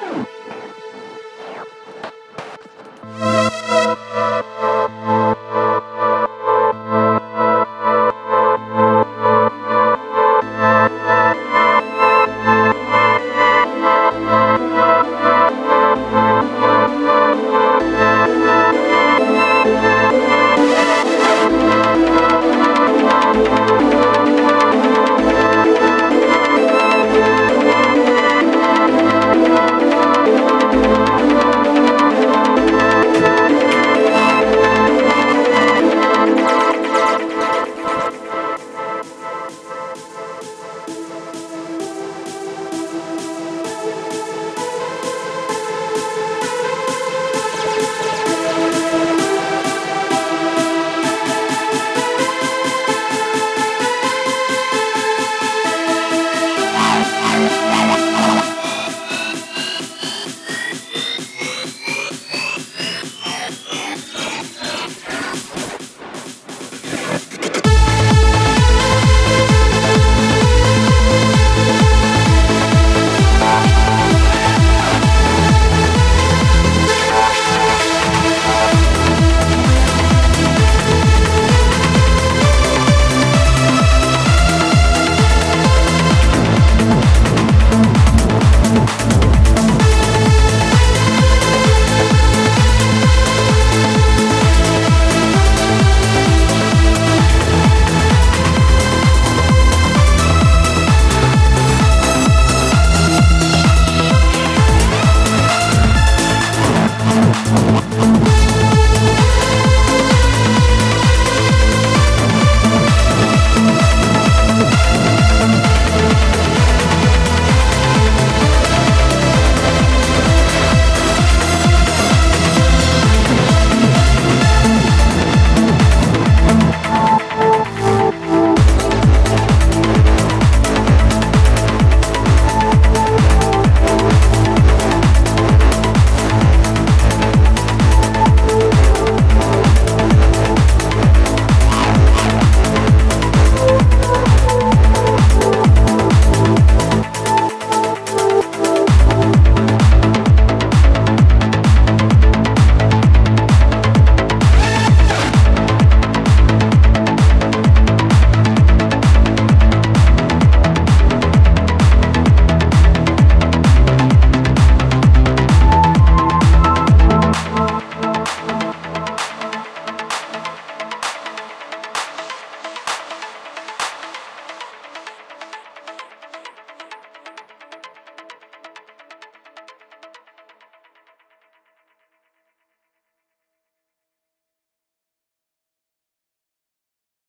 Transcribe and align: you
you 0.00 0.39